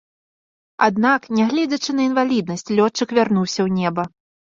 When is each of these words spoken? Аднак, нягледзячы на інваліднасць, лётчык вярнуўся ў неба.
Аднак, 0.85 1.27
нягледзячы 1.39 1.91
на 1.99 2.05
інваліднасць, 2.09 2.65
лётчык 2.79 3.13
вярнуўся 3.19 3.59
ў 3.67 3.75
неба. 3.77 4.07